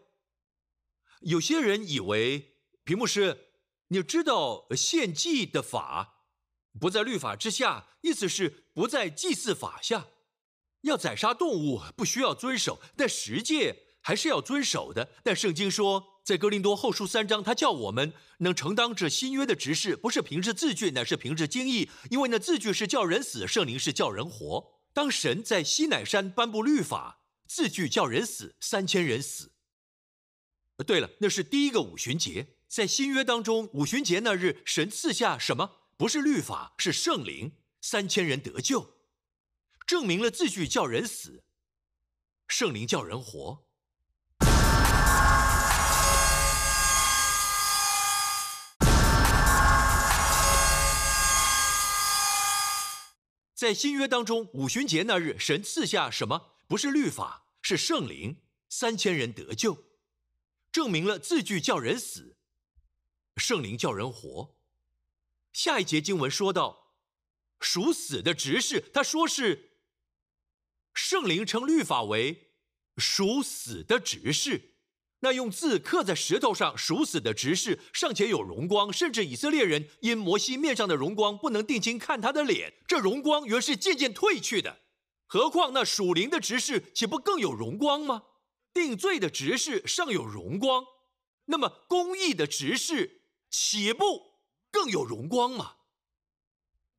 [1.20, 3.50] 有些人以为屏幕是，
[3.90, 6.24] 你知道献祭的法
[6.80, 10.08] 不在律法之下，意思是不在祭祀法下，
[10.86, 15.12] 要宰杀动物不需要遵守，但十诫还是要遵守的。
[15.24, 16.16] 但圣经说。
[16.26, 21.88] 在哥林多后书三章，他叫我们能承担这新约的执事，不是凭着字句，乃是凭着经意。
[22.10, 24.82] 因为那字句是叫人死，圣灵是叫人活。
[24.92, 29.52] 当神在西乃山颁布律法，字句叫人死，三千人死。
[30.88, 35.74] 对了，那是第一个五旬节，在新约当中，五旬节那日，神赐下什么？
[35.96, 38.95] 不是律法，是圣灵，三千人得救，
[39.86, 41.44] 证明了字句叫人死，
[42.48, 43.68] 圣灵叫人活。
[53.54, 56.56] 在新约当中，五旬节那日，神赐下什么？
[56.68, 58.42] 不是律法，是圣灵。
[58.68, 59.86] 三千人得救，
[60.72, 62.36] 证明了字句叫人死，
[63.38, 64.56] 圣灵叫人活。
[65.54, 66.96] 下一节经文说到，
[67.60, 69.75] 属死的执事，他说是
[70.96, 72.50] 圣灵称律法为
[72.98, 74.72] 属死的执事。
[75.20, 84.80] 那用字刻在石头上属死的执事尚且有荣光，甚至以色列人因摩西面上的荣光不能定睛看他的脸，这荣光原是渐渐褪去的。
[85.26, 88.24] 何况那属灵的执事岂不更有荣光吗？
[88.74, 90.86] 定罪的执事尚有荣光，
[91.46, 95.78] 那么公义的执事岂不更有荣光吗？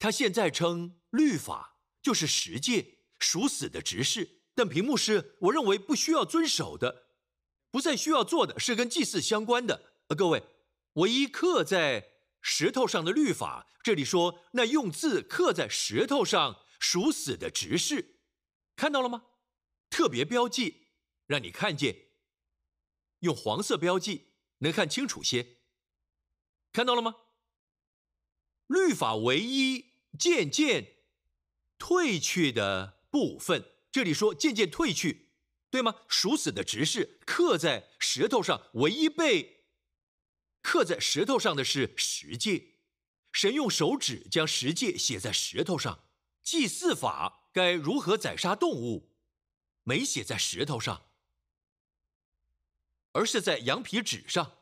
[0.00, 7.06] 他现在称律法就是十诫属死的执事，但屏幕是我认为不需要遵守的。
[7.70, 9.92] 不再需要做的是跟祭祀相关的。
[10.08, 10.42] 呃，各位，
[10.94, 18.20] 唯一刻在石头上的律法，这里说那用字刻在石头上属死的执事，
[18.76, 19.24] 看到了吗？
[19.90, 20.88] 特别标记，
[21.26, 22.08] 让你看见，
[23.20, 25.58] 用黄色标记能看清楚些。
[26.72, 27.16] 看到了吗？
[28.66, 30.96] 律法唯一渐渐
[31.78, 35.30] 褪去的部分，这里说渐渐褪去。
[35.70, 35.94] 对吗？
[36.06, 39.64] 属死的执事刻在石头上，唯一被
[40.60, 42.74] 刻在石头上的是十诫。
[43.32, 46.04] 神用手指将十诫写在石头上。
[46.42, 49.16] 祭祀法该如何宰杀动物，
[49.82, 51.06] 没写在石头上，
[53.12, 54.58] 而是在羊皮纸上。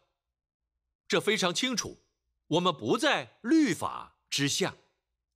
[1.09, 2.05] 这非常清楚。
[2.47, 4.77] 我们不在律法之下。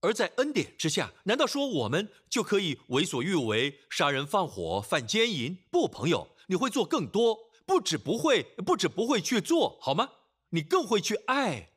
[0.01, 5.59] 而在恩典之下，难道说我们就可以为所欲为、杀人放火、犯奸淫？
[5.71, 10.11] 不，朋友，你会做更多，不止不会，不止不会去做好吗？
[10.51, 11.71] 你更会去爱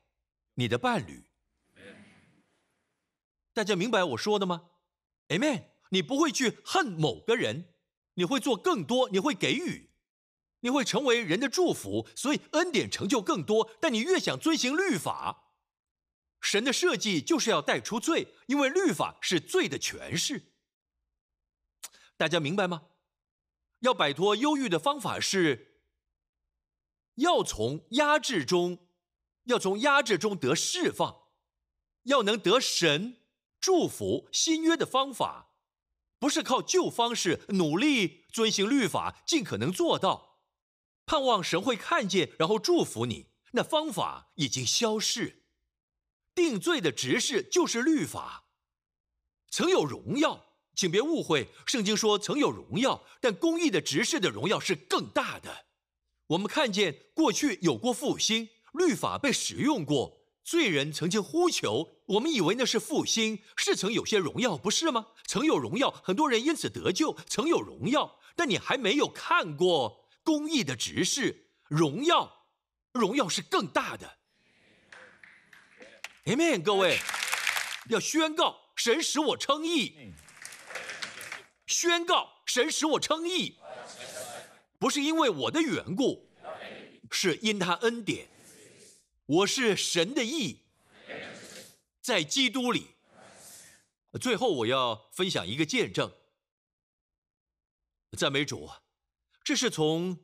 [0.55, 1.25] 你的伴侣。
[3.53, 4.69] 大家明白我说的吗
[5.27, 5.71] ？Amen。
[5.93, 7.73] 你不会去恨某个人，
[8.13, 9.89] 你会做更多，你会给予，
[10.61, 13.69] 你会成为人的祝福，所以恩典成就更多。
[13.81, 15.50] 但你越想遵行律法。
[16.41, 20.51] 神的设计就是要带出罪，因为律法是罪的诠释。
[22.17, 22.87] 大家明白吗？
[23.79, 25.81] 要摆脱忧郁的方法是，
[27.15, 28.87] 要从压制中，
[29.45, 31.23] 要从压制中得释放，
[32.03, 33.17] 要能得神
[33.59, 35.55] 祝福新约的方法，
[36.19, 40.41] 不是靠旧方式努力遵行律法，尽可能做到，
[41.05, 43.31] 盼望神会看见，然后祝福你。
[43.53, 45.40] 那方法已经消逝。
[46.33, 48.45] 定罪的执事就是律法，
[49.49, 51.49] 曾有荣耀，请别误会。
[51.65, 55.65] 圣经说曾有荣耀，但公义的执事的荣耀是更大的。
[56.27, 65.07] 我们看见过去有过复兴，律法被使用过，罪人曾经呼求，我们以为那是复兴，是曾有些荣耀，不是吗？
[65.27, 72.47] 曾有荣耀，很多人因此得救，曾有荣耀，但你还没有看过公义的执事荣耀，
[72.93, 74.20] 荣耀是更大的。
[76.25, 76.99] Amen，各位，
[77.89, 80.13] 要宣告神使我称义，
[81.65, 83.57] 宣告神使我称义，
[84.77, 86.29] 不是因为我的缘故，
[87.09, 88.29] 是因他恩典，
[89.25, 90.59] 我是神的义，
[92.01, 92.91] 在基督里。
[94.21, 96.13] 最后，我要分享一个见证，
[98.15, 98.69] 赞美主，
[99.43, 100.19] 这是从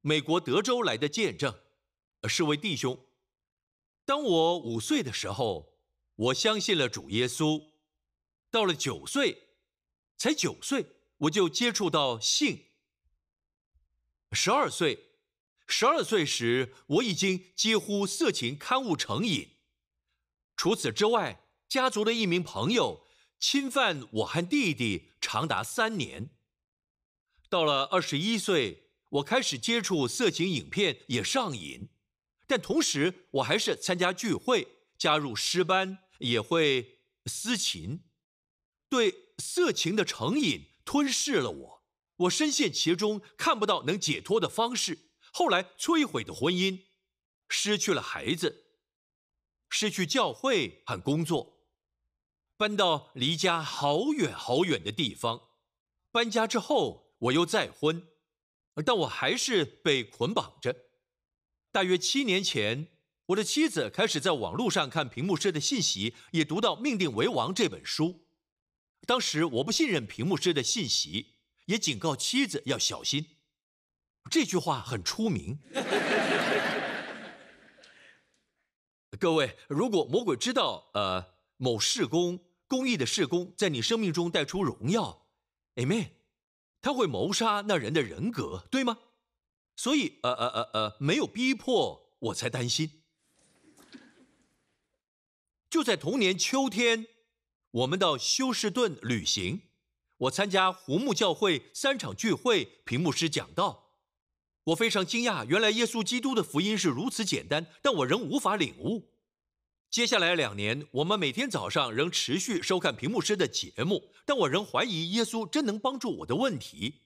[0.00, 1.60] 美国德州来的见证，
[2.26, 2.98] 是位弟兄。
[4.04, 5.74] 当我五岁的时候，
[6.16, 7.72] 我相信了主耶稣。
[8.50, 9.48] 到了九岁，
[10.16, 10.86] 才九岁，
[11.18, 12.66] 我就接触到性。
[14.30, 15.10] 十二岁，
[15.66, 19.56] 十二岁时，我已经几乎色情刊物成瘾。
[20.56, 23.04] 除此之外，家族的一名朋友
[23.40, 26.30] 侵犯我和弟弟长达三年。
[27.48, 31.88] 到了二十一岁，我开始接触色情影片，也上瘾。
[32.46, 34.68] 但同时，我还是参加聚会，
[34.98, 38.04] 加入诗班，也会私琴。
[38.88, 41.84] 对色情的成瘾吞噬了我，
[42.16, 45.10] 我深陷其中，看不到能解脱的方式。
[45.32, 46.84] 后来摧毁的婚姻，
[47.48, 48.66] 失去了孩子，
[49.68, 51.66] 失去教会和工作，
[52.56, 55.48] 搬到离家好远好远的地方。
[56.12, 58.06] 搬家之后，我又再婚，
[58.86, 60.76] 但我还是被捆绑着。
[61.74, 62.86] 大约七年前，
[63.26, 68.28] 我的妻子开始在网络上看屏幕师的信息，也读到《命定为王》这本书。
[69.08, 71.34] 当时我不信任屏幕师的信息，
[71.66, 73.26] 也警告妻子要小心。
[74.30, 75.58] 这句话很出名。
[79.18, 85.26] 各位，如果魔鬼知道，呃，某事工公益的事工在你生命中带出荣耀
[85.74, 86.10] ，Amen，
[86.80, 88.96] 他会谋杀那人的人格，对吗？
[89.76, 93.02] 所以，呃呃呃呃，没有逼迫，我才担心。
[95.68, 97.08] 就在同年秋天，
[97.72, 99.62] 我们到休斯顿旅行，
[100.18, 103.96] 我参加胡木教会三场聚会，屏幕师讲道，
[104.64, 109.10] 我非常惊讶，原来耶稣基督的福音是如此简单，但我仍无法领悟。
[109.90, 117.02] 接下来两年，我们每天早上仍持续收看屏幕师的节目，但我仍怀疑耶稣真能帮助我的问题。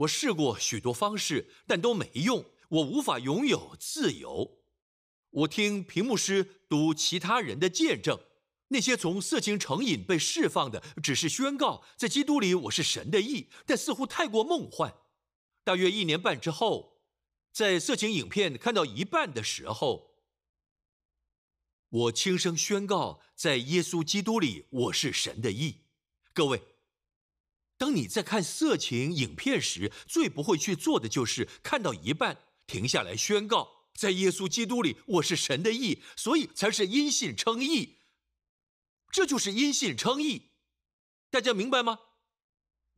[0.00, 2.44] 我试过许多方式，但都没用。
[2.68, 4.58] 我无法拥有自由。
[5.30, 8.18] 我听屏幕师读其他人的见证，
[8.68, 14.94] 那些从色情成瘾被释放的，只是宣告在基督里我是神的意，但似乎太过梦幻。
[15.64, 17.02] 大约一年半之后，
[17.52, 20.14] 在色情影片看到一半的时候，
[21.88, 25.82] 我轻声宣告在耶稣基督里我是神的意。
[26.32, 26.69] 各位。
[27.80, 38.00] 当你在看色情影片时，最不会去做的就是看到一半停下来宣告，在耶稣基督里我是神的义，所以才是因信称义。
[39.10, 40.50] 这就是因信称义，
[41.30, 42.00] 大家明白吗？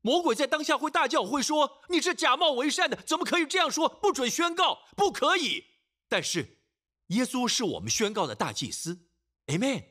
[0.01, 3.89] 魔鬼在当下会大叫，会说你是假冒为善的，怎么可以这样说？
[3.89, 5.65] 不准宣告，不可以。
[6.09, 6.59] 但是
[7.07, 9.07] 耶稣是我们宣告的大祭司
[9.47, 9.85] ，Amen。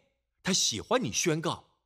[0.44, 1.78] 他喜欢你宣告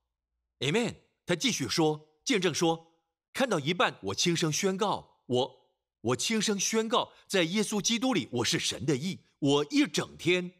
[0.57, 0.95] ，Amen。
[1.27, 2.93] 他继续说，见证说。
[3.35, 5.67] 看到一半，我轻声宣告：我，
[5.99, 9.19] 我轻声宣告，在耶稣基督里，我是神的义。
[9.39, 10.53] 我一整天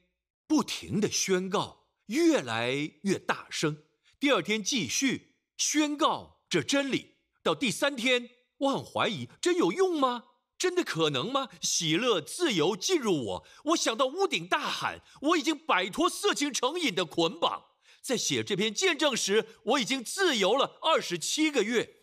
[0.46, 2.74] 不停的宣告，越来
[3.04, 3.78] 越大声。
[4.20, 10.26] 第二天继续宣告这真理，到第三天，我很怀疑，真有用吗？
[10.58, 11.48] 真的可能吗？
[11.62, 13.48] 喜乐、自由进入我。
[13.68, 17.68] 我想到屋顶大喊：我已经摆脱色情成瘾的捆绑。
[18.02, 21.95] 在写这篇见证时，我已经自由了二十七个月。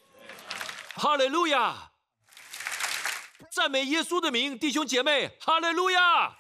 [0.95, 1.93] 哈利路亚！
[3.51, 6.39] 赞美耶稣的名，弟兄姐妹，哈利路亚！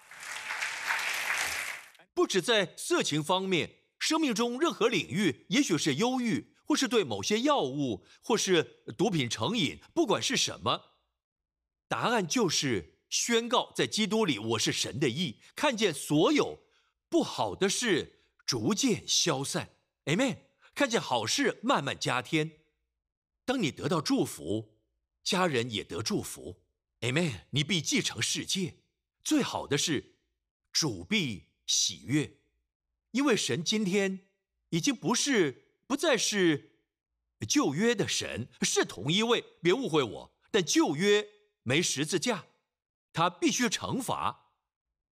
[2.13, 10.97] 不止在色情方面，生命中任何领域，也许是忧郁，或是对某些药物，或是毒品成瘾，不管是什么，
[11.89, 16.59] 答案就是宣告在基督里我是神的义，看见所有
[17.09, 19.71] 不好的事逐渐消散
[20.05, 20.37] ，Amen，
[20.75, 22.62] 看见好事慢慢加添。
[23.45, 24.79] 当你得到祝福，
[25.25, 26.63] 家人也得祝福
[27.01, 27.43] ，Amen。
[27.51, 28.77] 你必继承世界。
[29.25, 30.17] 最好的是，
[30.73, 32.39] 主必喜悦，
[33.11, 34.29] 因为神今天
[34.71, 36.79] 已经不是不再是
[37.49, 39.45] 旧约的神，是同一位。
[39.61, 41.29] 别误会我，但旧约
[41.63, 42.47] 没十字架，
[43.13, 44.53] 他必须惩罚，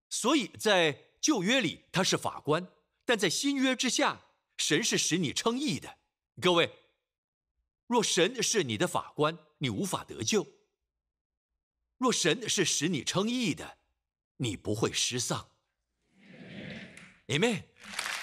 [0.09, 2.67] 所以在旧约里他是法官，
[3.05, 4.27] 但在新约之下，
[4.57, 5.97] 神是使你称义的。
[6.39, 6.71] 各位。
[7.89, 10.43] 若神是你的法官，你无法得救；
[11.97, 13.79] 若神是使你称义的，
[14.37, 15.49] 你不会失丧。
[17.29, 17.63] Amen，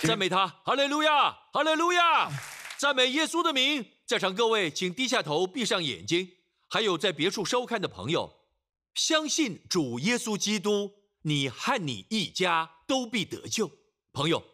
[0.03, 2.31] 赞美他，哈利路亚，哈利路亚，
[2.79, 3.85] 赞美耶稣的名。
[4.07, 6.37] 在场各位，请低下头，闭上眼睛。
[6.69, 8.47] 还有在别处收看的朋友，
[8.95, 10.93] 相信主耶稣基督，
[11.23, 13.69] 你和你一家都必得救。
[14.13, 14.45] 朋友，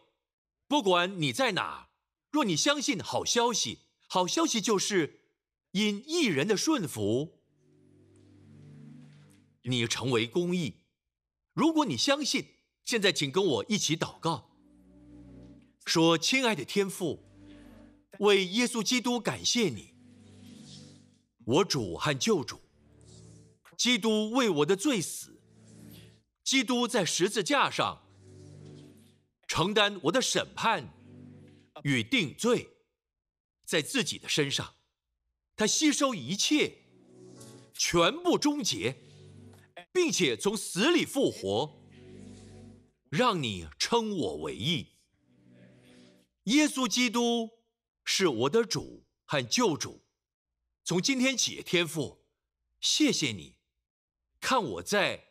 [0.67, 1.89] 不管你在哪，
[2.31, 3.82] 若你相信好消息。
[4.13, 5.21] 好消息就是，
[5.71, 7.39] 因一人的顺服，
[9.63, 10.83] 你成为公义。
[11.53, 12.45] 如果你相信，
[12.85, 14.51] 现在请跟我一起祷告，
[15.85, 17.23] 说：“亲爱的天父，
[18.19, 19.95] 为耶稣基督感谢你，
[21.45, 22.61] 我主和救主。
[23.75, 25.41] 基督为我的罪死，
[26.43, 28.03] 基督在十字架上
[29.47, 30.87] 承担我的审判
[31.81, 32.69] 与定罪，
[33.65, 34.75] 在自己的身上，
[35.55, 36.83] 他吸收一切，
[37.73, 38.95] 全部终结，
[39.91, 41.81] 并且从死里复活，
[43.09, 44.89] 让你称我为义。
[46.45, 47.49] 耶稣基督
[48.03, 50.03] 是我的主和救主，
[50.83, 52.25] 从今天起，天父，
[52.81, 53.55] 谢谢你。
[54.41, 55.23] 看我在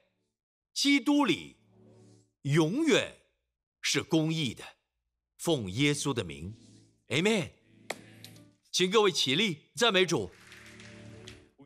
[0.72, 1.58] 基督里
[2.42, 3.18] 永远
[3.82, 4.64] 是公义的，
[5.36, 6.56] 奉耶稣的名
[7.08, 7.61] ，Amen。
[8.72, 10.30] 请各位起立，赞美主。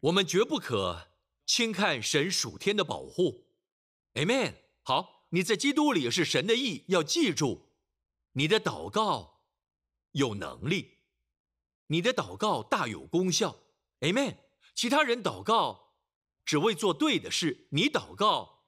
[0.02, 1.06] 我们绝不可
[1.46, 3.46] 轻看神属天的保护
[4.14, 4.54] ，Amen。
[4.82, 7.68] 好，你在基督里是神的义，要记住，
[8.32, 9.44] 你的祷告
[10.10, 10.98] 有能力，
[11.86, 13.56] 你的祷告大有功效
[14.00, 14.38] ，Amen。
[14.74, 15.86] 其他人祷告。
[16.44, 18.66] 只为做对的事，你祷告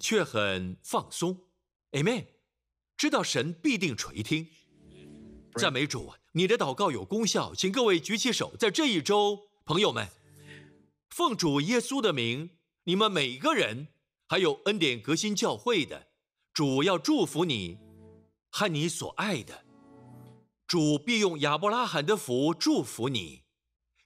[0.00, 1.50] 却很放松
[1.90, 2.26] ，Amen。
[2.96, 4.48] 知道神必定垂听，
[5.56, 10.08] 赞美主，你的祷告有功效，请各位举起手，在这一周，朋友们，
[11.08, 12.50] 奉主耶稣的名，
[12.84, 13.88] 你们每个人，
[14.28, 16.06] 还有恩典革新教会的，
[16.52, 17.78] 主要祝福你
[18.48, 19.64] 和你所爱的，
[20.68, 23.42] 主必用亚伯拉罕的福祝福你。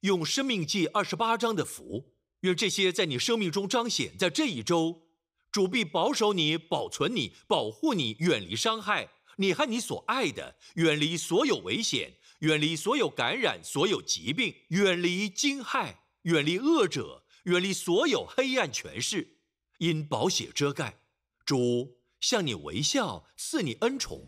[0.01, 4.17] 用《生命记》二十八章的福，愿这些在你生命中彰显。
[4.19, 5.03] 在这一周，
[5.51, 19.39] 主必保守你、保存你、保护你，远离伤害你和你所爱的，远离所有危险，远离所有感染、所有疾病，远离惊骇，远离恶者，远离所有黑暗权势。
[19.79, 21.01] 因宝血遮盖，
[21.45, 24.27] 主向你微笑，赐你恩宠，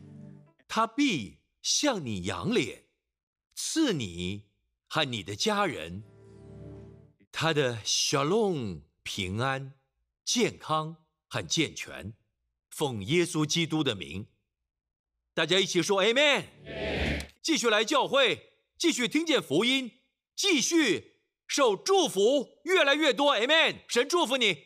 [0.66, 2.84] 他必向你扬脸，
[3.54, 4.46] 赐你。
[4.88, 6.04] 和你的家人，
[7.32, 9.74] 他的 shalom 平安、
[10.24, 12.14] 健康和健全，
[12.70, 14.28] 奉耶稣基督的名，
[15.36, 16.44] 大家一起说 Amen。
[17.42, 19.90] 继续来教会，继续听见福音，
[20.34, 23.74] 继续受祝福，越来越多 Amen。
[23.86, 24.54] 神祝福你。